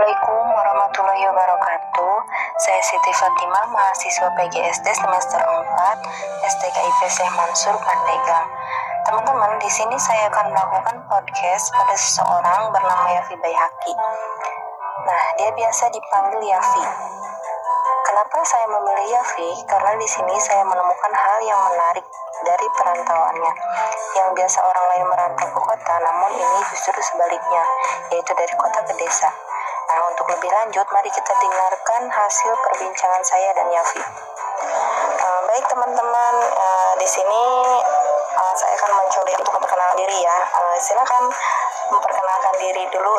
[0.00, 2.16] Assalamualaikum warahmatullahi wabarakatuh.
[2.56, 5.60] Saya Siti Fatimah, mahasiswa PGSD semester 4,
[6.40, 8.48] STKIP Syekh Mansur Pandeglang.
[9.04, 13.92] Teman-teman, di sini saya akan melakukan podcast pada seseorang bernama Yafi Bayhaki.
[15.04, 16.84] Nah, dia biasa dipanggil Yafi.
[18.08, 19.68] Kenapa saya memilih Yafi?
[19.68, 22.08] Karena di sini saya menemukan hal yang menarik
[22.48, 23.52] dari perantauannya.
[24.16, 27.64] Yang biasa orang lain merantau ke kota, namun ini justru sebaliknya,
[28.16, 29.28] yaitu dari kota ke desa.
[29.90, 33.98] Nah, untuk lebih lanjut, mari kita dengarkan hasil perbincangan saya dan Yafi.
[35.18, 37.42] Uh, baik teman-teman, uh, di sini
[38.38, 40.38] uh, saya akan mencoba untuk memperkenalkan diri ya.
[40.54, 41.26] Uh, silakan
[41.90, 43.18] memperkenalkan diri dulu.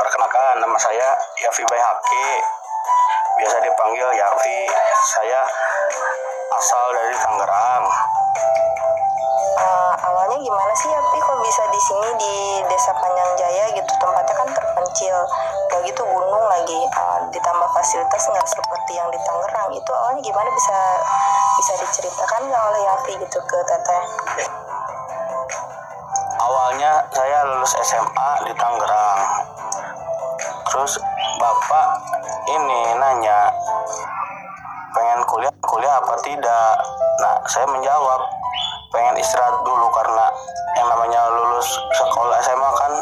[0.00, 1.12] Perkenalkan, nama saya
[1.44, 2.28] Yafi Bayhaki.
[3.36, 4.60] Biasa dipanggil Yafi.
[4.96, 5.44] Saya
[6.56, 7.84] asal dari Tangerang.
[10.52, 12.34] Gimana sih Yafi kok bisa di sini di
[12.68, 15.16] Desa Panjang Jaya gitu tempatnya kan terpencil
[15.64, 20.52] udah gitu gunung lagi uh, ditambah fasilitas nggak seperti yang di Tangerang itu awalnya gimana
[20.52, 20.76] bisa
[21.56, 24.04] bisa diceritakan nggak oleh Yafi gitu ke Teteh?
[26.36, 29.20] Awalnya saya lulus SMA di Tangerang.
[30.68, 31.00] Terus
[31.40, 31.88] bapak
[32.52, 33.48] ini nanya
[34.92, 36.76] pengen kuliah kuliah apa tidak.
[37.24, 38.20] Nah saya menjawab
[38.92, 40.28] pengen istirahat dulu karena
[40.82, 42.92] yang namanya lulus sekolah SMA kan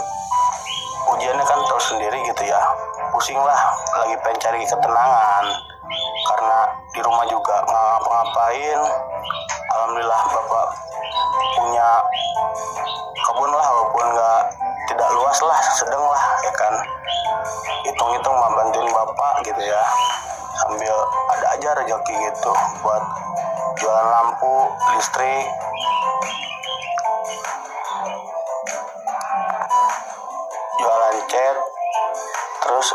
[1.16, 2.60] ujiannya kan terus sendiri gitu ya.
[3.08, 3.56] Pusing lah
[3.96, 5.44] lagi pengen cari ketenangan.
[6.28, 6.58] Karena
[6.92, 8.80] di rumah juga ngapa-ngapain.
[9.72, 10.66] Alhamdulillah bapak
[11.56, 11.88] punya
[13.24, 14.42] kebun lah walaupun nggak
[14.92, 16.74] tidak luas lah sedang lah ya kan.
[17.88, 19.82] Hitung-hitung mah bantuin bapak gitu ya.
[20.68, 20.92] Sambil
[21.32, 22.52] ada aja rezeki gitu
[22.84, 23.02] buat
[23.80, 25.48] jualan lampu listrik
[31.30, 31.56] cat
[32.66, 32.88] terus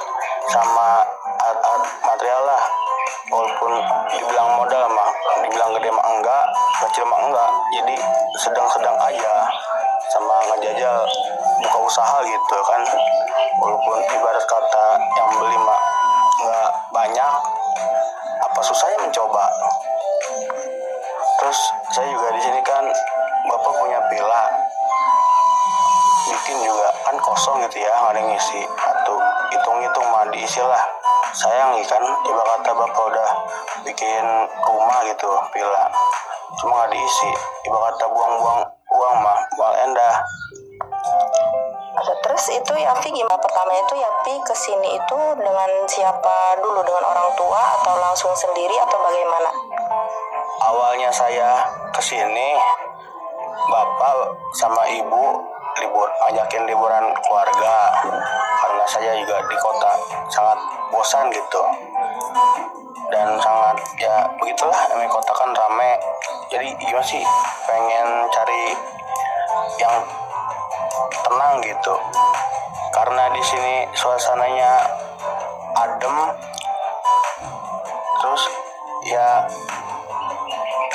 [0.52, 1.08] sama
[1.40, 2.64] alat-alat material lah.
[3.26, 3.72] Walaupun
[4.14, 5.10] dibilang modal mah
[5.42, 6.46] dibilang gede mah enggak
[6.84, 7.50] kecil mah enggak.
[7.74, 7.96] Jadi
[8.38, 9.34] sedang-sedang aja
[10.14, 10.98] sama ngejajal
[11.64, 12.82] buka usaha gitu kan.
[13.58, 15.82] Walaupun ibarat kata yang beli mah
[16.44, 17.34] enggak banyak
[18.46, 19.48] apa susahnya mencoba?
[21.42, 21.60] Terus
[21.96, 22.30] saya juga
[27.26, 28.62] kosong gitu ya nggak ada yang ngisi.
[28.78, 29.18] Atau
[29.50, 30.84] hitung-hitung mah diisi lah.
[31.34, 33.30] Sayang kan iba kata bapak udah
[33.82, 34.26] bikin
[34.70, 35.84] rumah gitu villa.
[36.62, 37.30] Cuma nggak diisi
[37.66, 38.62] iba kata buang-buang
[38.94, 40.16] uang mah buang endah.
[41.96, 43.40] Terus itu Yafi gimana?
[43.40, 46.84] Pertama itu Yafi ke sini itu dengan siapa dulu?
[46.84, 49.50] Dengan orang tua atau langsung sendiri atau bagaimana?
[50.66, 51.64] Awalnya saya
[51.96, 52.60] ke sini
[53.66, 55.24] bapak sama ibu
[55.82, 57.05] libur ajakin liburan
[59.36, 59.92] juga di kota.
[60.32, 60.60] Sangat
[60.92, 61.64] bosan gitu.
[63.12, 64.80] Dan sangat ya begitulah.
[64.96, 66.00] Emang kota kan rame.
[66.48, 67.24] Jadi gimana sih?
[67.68, 68.64] Pengen cari
[69.84, 69.96] yang
[71.28, 71.96] tenang gitu.
[72.96, 74.72] Karena di sini suasananya
[75.84, 76.16] adem.
[78.24, 78.44] Terus
[79.12, 79.44] ya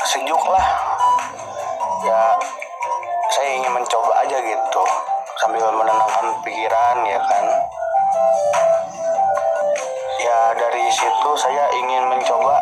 [0.09, 0.67] sejuk lah.
[2.01, 2.21] Ya
[3.37, 4.85] saya ingin mencoba aja gitu.
[5.41, 7.40] Sambil menenangkan pikiran ya kan
[10.91, 12.59] dari situ saya ingin mencoba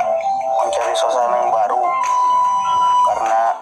[0.61, 1.81] mencari suasana yang baru.
[3.09, 3.57] Karena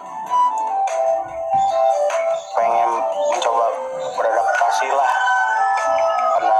[2.51, 2.91] pengen
[3.31, 3.65] mencoba
[4.19, 5.11] beradaptasi lah.
[6.35, 6.59] Karena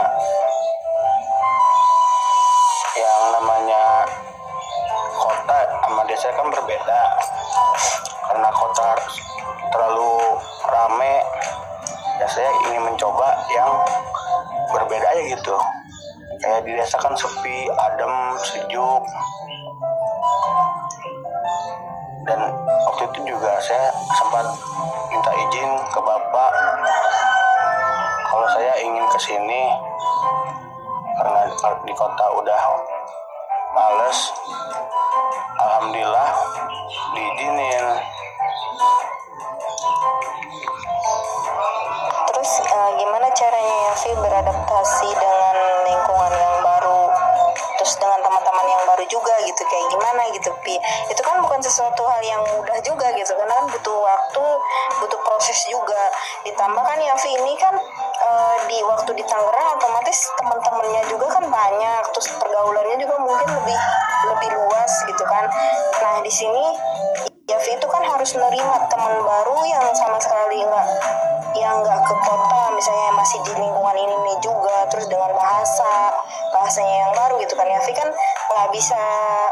[2.95, 3.83] yang namanya
[5.19, 7.01] kota sama desa kan berbeda.
[8.23, 8.89] Karena kota
[9.67, 10.15] terlalu
[10.63, 11.27] rame
[12.23, 13.71] ya saya ingin mencoba yang
[14.71, 15.59] berbeda aja gitu
[16.47, 19.03] kayak di desa kan sepi adem sejuk.
[22.23, 22.39] Dan
[22.87, 24.47] waktu itu juga saya sempat
[25.11, 26.51] minta izin ke bapak.
[28.31, 29.63] Kalau saya ingin ke sini
[31.19, 31.51] karena
[31.83, 32.61] di kota udah
[33.75, 34.19] males
[35.59, 36.31] alhamdulillah
[37.11, 37.85] diizinin
[42.77, 45.55] uh, gimana caranya Yafi beradaptasi dengan
[45.89, 47.09] lingkungan yang baru
[47.77, 50.75] terus dengan teman-teman yang baru juga gitu kayak gimana gitu Pi?
[51.09, 54.45] Itu kan bukan sesuatu hal yang mudah juga gitu karena kan butuh waktu
[55.01, 56.03] butuh proses juga.
[56.45, 57.73] Ditambah kan Yafi ini kan
[58.21, 63.77] uh, di waktu di Tangerang otomatis teman-temannya juga kan banyak terus pergaulannya juga mungkin lebih
[64.35, 65.45] lebih luas gitu kan.
[66.01, 66.65] Nah di sini
[67.47, 70.87] Yafi itu kan harus nerima teman baru yang sama sekali nggak
[71.55, 76.11] yang nggak ke kota misalnya masih di lingkungan ini nih juga terus dengan bahasa
[76.51, 77.63] bahasanya yang baru gitu kan.
[77.71, 78.11] Yafi kan
[78.51, 78.99] nggak bisa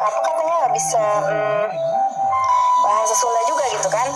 [0.03, 1.65] apa katanya nggak bisa hmm,
[2.83, 4.07] bahasa Sunda juga gitu kan.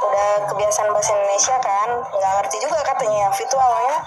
[0.00, 3.28] Udah kebiasaan bahasa Indonesia kan nggak ngerti juga katanya.
[3.28, 4.00] Yafi itu awalnya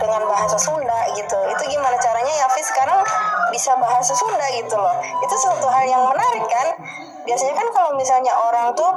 [0.00, 1.38] dengan bahasa Sunda gitu.
[1.52, 3.04] Itu gimana caranya Yafi sekarang
[3.52, 4.96] bisa bahasa Sunda gitu loh.
[5.20, 6.68] Itu suatu hal yang menarik kan?
[7.28, 8.90] Biasanya kan kalau misalnya orang tuh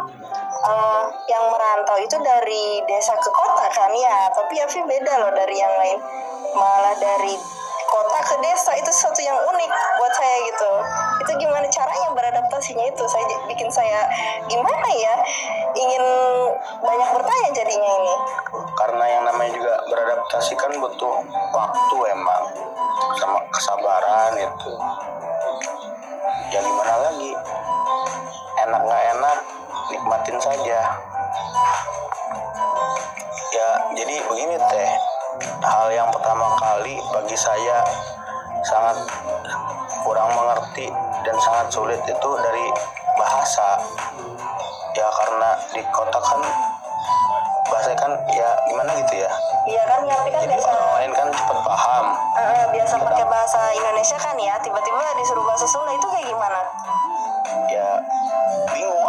[0.63, 3.91] uh, yang merantau itu dari desa ke kota kan?
[3.91, 5.99] Ya tapi Yafi beda loh dari yang lain.
[6.55, 7.35] Malah dari
[7.93, 10.71] kota ke desa itu sesuatu yang unik buat saya gitu.
[11.21, 13.03] Itu gimana caranya beradaptasinya itu?
[13.05, 14.09] Saya bikin saya
[14.49, 15.15] gimana ya?
[15.77, 16.03] Ingin
[16.81, 18.15] banyak bertanya jadinya ini.
[18.73, 21.21] Karena yang namanya juga beradaptasi kan butuh
[21.53, 22.43] waktu emang
[23.21, 24.71] sama kesabaran itu.
[26.49, 27.31] Ya gimana lagi?
[28.65, 29.37] Enak nggak enak
[29.93, 30.79] nikmatin saja.
[33.53, 35.12] Ya jadi begini teh
[35.63, 37.79] hal yang pertama kali bagi saya
[38.67, 38.99] sangat
[40.03, 40.91] kurang mengerti
[41.23, 42.65] dan sangat sulit itu dari
[43.15, 43.79] bahasa.
[44.93, 46.41] Ya karena di kota kan
[47.71, 49.31] bahasa kan ya gimana gitu ya?
[49.65, 50.69] Iya kan tapi kan jadi biasa.
[50.69, 52.05] orang lain kan cepet paham.
[52.37, 56.59] Eh, biasa pakai bahasa Indonesia kan ya tiba-tiba disuruh bahasa Sunda itu kayak gimana?
[57.71, 57.87] Ya
[58.69, 59.02] bingung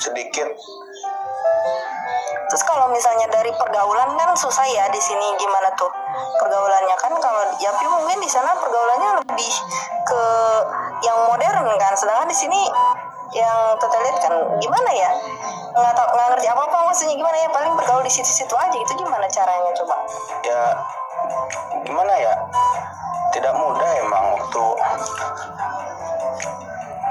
[0.00, 0.48] sedikit.
[2.50, 5.86] Terus kalau misalnya dari pergaulan kan susah ya di sini gimana tuh?
[6.42, 9.52] Pergaulannya kan kalau Yapi mungkin di sana pergaulannya lebih
[10.02, 10.22] ke
[11.06, 11.94] yang modern kan.
[11.94, 12.58] Sedangkan di sini
[13.30, 15.10] yang kita lihat kan gimana ya?
[15.78, 17.48] Nggak tahu nggak ngerti apa apa maksudnya gimana ya?
[17.54, 19.94] Paling bergaul di situ-situ aja itu gimana caranya coba?
[20.42, 20.62] Ya
[21.86, 22.34] gimana ya?
[23.30, 24.64] Tidak mudah emang waktu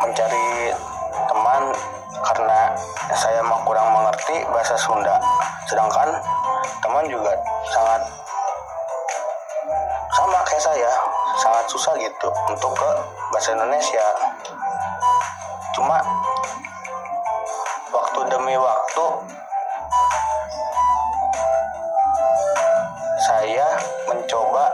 [0.03, 0.75] mencari
[1.31, 1.63] teman
[2.25, 2.75] karena
[3.15, 5.15] saya mah kurang mengerti bahasa Sunda.
[5.67, 6.11] Sedangkan
[6.83, 7.31] teman juga
[7.71, 8.01] sangat
[10.15, 10.91] sama kayak saya
[11.39, 12.89] sangat susah gitu untuk ke
[13.31, 14.05] bahasa Indonesia.
[15.77, 15.97] Cuma
[17.93, 19.05] waktu demi waktu
[23.29, 23.67] saya
[24.09, 24.73] mencoba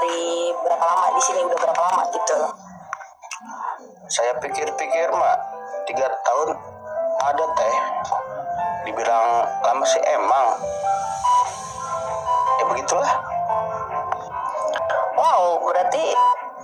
[0.00, 2.38] dari berapa lama di sini udah berapa lama gitu
[4.08, 5.36] saya pikir-pikir mak
[5.84, 6.56] tiga tahun
[7.20, 7.76] ada teh
[8.88, 10.46] dibilang lama sih emang
[12.56, 13.12] ya begitulah
[15.20, 16.16] Wow, berarti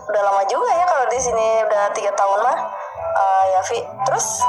[0.08, 2.56] udah lama juga ya kalau di sini udah tiga tahun lah.
[2.96, 3.84] Uh, ya, Vi.
[4.08, 4.40] Terus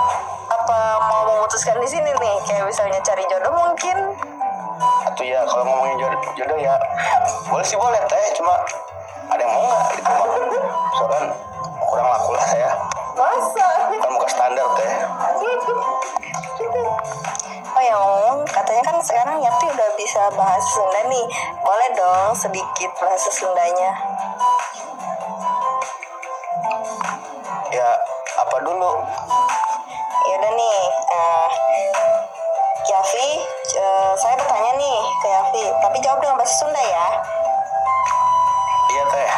[0.47, 0.79] apa
[1.11, 2.35] mau memutuskan di sini nih?
[2.47, 4.06] Kayak misalnya cari jodoh mungkin?
[5.37, 6.73] Ya kalau ngomongin jodoh, jodoh ya
[7.45, 8.57] boleh sih boleh teh cuma
[9.29, 10.27] ada yang mau nggak gitu mah
[10.97, 11.29] soalnya
[11.85, 12.71] kurang laku lah ya
[13.17, 13.69] Masa?
[14.01, 14.91] kan muka standar teh
[17.77, 21.25] Oh ya ngomong, katanya kan sekarang Yapi udah bisa bahasa Sunda nih.
[21.61, 23.93] Boleh dong sedikit bahasa Sundanya.
[27.69, 27.89] ya
[28.41, 28.97] apa dulu
[30.25, 30.79] Ya udah nih,
[31.13, 31.49] uh,
[32.87, 33.27] Yafi,
[33.79, 37.07] uh, saya bertanya nih ke Yafi, tapi jawab dengan bahasa Sunda ya.
[38.87, 39.31] iya teh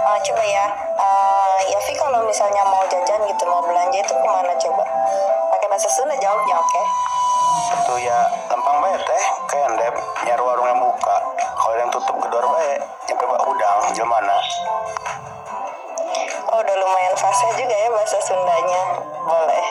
[0.00, 0.66] Uh, coba ya,
[0.96, 4.82] uh, Yafi kalau misalnya mau jajan gitu, mau belanja itu ke mana coba?
[5.54, 6.82] Pakai bahasa Sunda jawabnya, oke?
[7.70, 8.18] itu ya
[8.50, 9.94] gampang banget teh kayak ndep
[10.26, 11.16] nyari warung yang buka
[11.58, 14.36] kalau yang tutup gedor bae nyampe bak udang gimana
[16.50, 18.82] Oh, udah lumayan fasih juga ya bahasa Sundanya.
[19.22, 19.64] Boleh.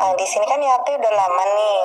[0.00, 1.80] Nah, di sini kan Yapi udah lama nih,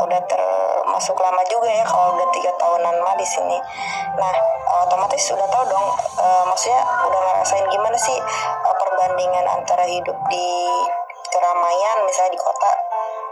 [0.00, 3.60] udah termasuk lama juga ya kalau udah tiga tahunan mah di sini.
[4.16, 4.32] Nah,
[4.88, 10.48] otomatis udah tahu dong, eh, maksudnya udah ngerasain gimana sih eh, perbandingan antara hidup di
[11.28, 12.70] keramaian misalnya di kota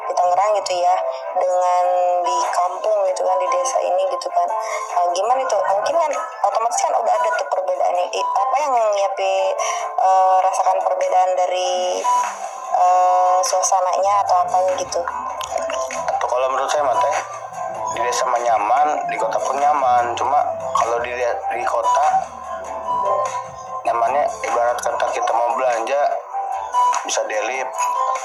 [0.06, 0.94] di Tangerang gitu ya
[1.34, 1.84] dengan
[2.22, 4.48] di kampung gitu kan di desa ini gitu kan
[4.94, 6.12] nah, gimana itu mungkin kan
[6.46, 9.32] otomatis kan udah ada tuh perbedaannya apa yang Yapi
[10.00, 12.00] uh, rasakan perbedaan dari
[12.72, 15.00] uh, suasananya atau apa gitu?
[16.08, 17.16] Atau kalau menurut saya mah teh
[17.92, 20.16] di desa mah nyaman di kota pun nyaman.
[20.16, 20.40] Cuma
[20.80, 21.12] kalau di
[21.52, 22.06] di kota
[23.84, 26.00] nyamannya ibarat kata kita mau belanja
[27.04, 27.68] bisa delip.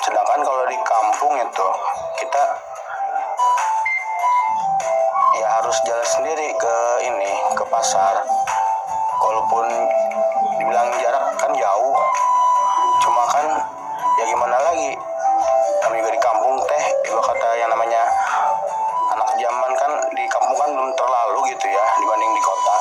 [0.07, 1.67] Sedangkan kalau di kampung itu
[2.23, 2.43] kita
[5.43, 8.23] ya harus jalan sendiri ke ini ke pasar
[9.21, 9.65] walaupun
[10.57, 11.95] dibilang jarak kan jauh.
[13.01, 13.45] Cuma kan
[14.17, 14.97] ya gimana lagi?
[15.81, 18.01] Kami juga di kampung teh juga kata yang namanya
[19.13, 22.75] anak zaman kan di kampung kan belum terlalu gitu ya dibanding di kota.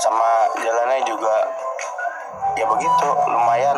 [0.00, 0.30] Sama
[0.60, 1.34] jalannya juga
[2.56, 3.76] ya begitu lumayan.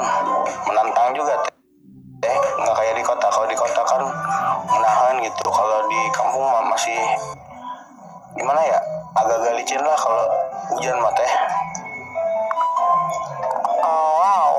[0.66, 1.35] Menantang juga
[2.23, 2.37] teh.
[2.59, 3.26] Nggak kayak di kota.
[3.30, 4.02] Kalau di kota kan
[4.66, 5.47] menahan gitu.
[5.47, 6.99] Kalau di kampung masih
[8.38, 8.78] gimana ya
[9.25, 10.25] agak-agak licin lah kalau
[10.75, 11.32] hujan mah teh.
[13.82, 14.52] Oh wow.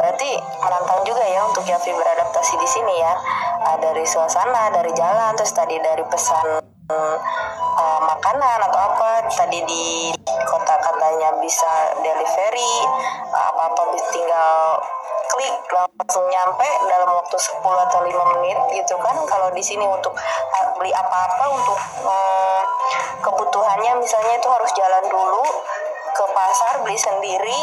[0.00, 0.30] Berarti
[0.64, 3.14] menantang juga ya untuk Yafi beradaptasi di sini ya.
[3.60, 9.84] Uh, dari suasana dari jalan terus tadi dari pesan uh, makanan atau apa tadi di
[10.48, 12.74] kota katanya bisa delivery
[13.30, 14.80] uh, apa apa tinggal
[15.30, 19.14] klik langsung nyampe dalam waktu 10 atau 5 menit gitu kan.
[19.28, 20.16] Kalau di sini untuk
[20.80, 21.78] beli apa-apa untuk
[23.22, 25.44] kebutuhannya misalnya itu harus jalan dulu
[26.14, 27.60] ke pasar beli sendiri.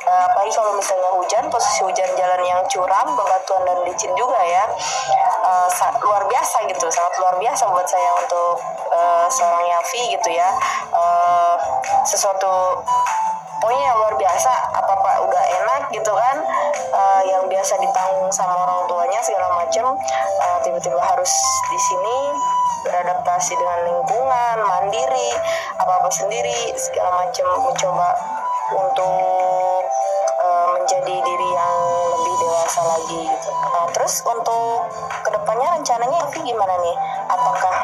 [0.00, 4.64] Uh, apalagi kalau misalnya hujan posisi hujan jalan yang curam bebatuan dan licin juga ya.
[5.44, 5.68] Uh,
[6.00, 10.56] luar biasa gitu sangat luar biasa buat saya untuk uh, seorang Yafi gitu ya.
[12.08, 12.80] Sesuatu
[13.60, 16.36] pokoknya luar biasa apa apa udah enak gitu kan?
[16.90, 19.84] Uh, yang biasa ditanggung sama orang tuanya segala macem.
[20.40, 21.32] Uh, tiba-tiba harus
[21.68, 22.16] di sini
[22.80, 25.30] beradaptasi dengan lingkungan mandiri
[25.76, 28.16] apa apa sendiri segala macam mencoba
[28.72, 29.84] untuk
[30.40, 31.76] uh, menjadi diri yang
[32.16, 33.50] lebih dewasa lagi gitu.
[33.52, 34.88] Nah, terus untuk
[35.26, 36.96] ke depannya rencananya Evi gimana nih?
[37.28, 37.74] Apakah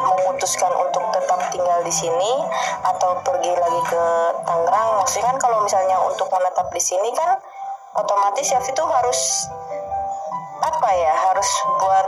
[0.00, 2.32] memutuskan untuk tetap tinggal di sini
[2.84, 4.04] atau pergi lagi ke
[4.44, 4.88] Tangerang.
[5.04, 7.36] Maksudnya kan kalau misalnya untuk menetap di sini kan
[7.96, 9.20] otomatis ya itu harus
[10.60, 11.48] apa ya harus
[11.80, 12.06] buat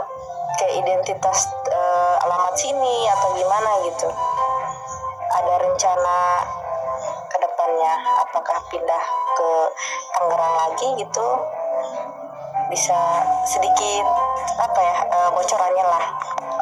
[0.61, 4.07] kayak identitas uh, alamat sini atau gimana gitu.
[5.33, 6.17] Ada rencana
[7.33, 9.49] ke depannya apakah pindah ke
[10.17, 11.27] Tangerang lagi gitu
[12.69, 12.95] bisa
[13.49, 14.05] sedikit
[14.61, 16.05] apa ya uh, bocorannya lah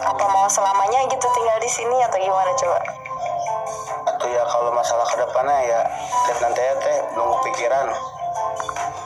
[0.01, 2.79] apa mau selamanya gitu tinggal di sini atau gimana coba?
[4.09, 5.79] Atau ya kalau masalah ke depannya ya
[6.29, 7.87] lihat nanti ya teh belum kepikiran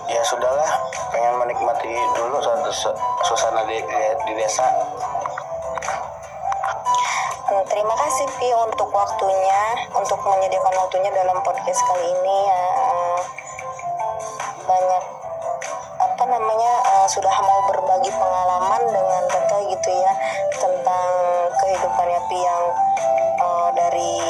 [0.07, 0.71] ya sudahlah
[1.11, 2.71] pengen menikmati dulu suatu
[3.27, 4.63] suasana di, di, di desa.
[7.45, 9.61] Hmm, Terima kasih Pi untuk waktunya,
[9.93, 12.63] untuk menyediakan waktunya dalam podcast kali ini ya.
[14.65, 15.03] Banyak
[15.95, 20.11] apa namanya uh, sudah mau berbagi pengalaman dengan teteh gitu ya
[20.85, 22.65] tentang kehidupannya Pi yang
[23.41, 24.21] uh, dari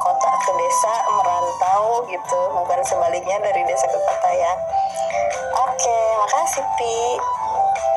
[0.00, 2.40] kota ke desa merantau gitu.
[2.56, 4.52] Bukan sebaliknya dari desa ke kota ya.
[5.68, 7.20] Oke makasih Pi.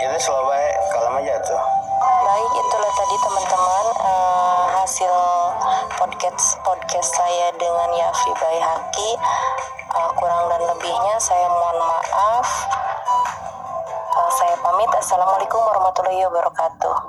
[0.03, 1.63] Itu selalu baik kalau aja tuh.
[2.27, 5.15] Baik itulah tadi teman-teman uh, hasil
[5.96, 9.10] podcast podcast saya dengan Yafi Bayhaki
[9.96, 12.48] uh, kurang dan lebihnya saya mohon maaf.
[14.12, 14.91] Uh, saya pamit.
[14.91, 17.07] Assalamualaikum warahmatullahi wabarakatuh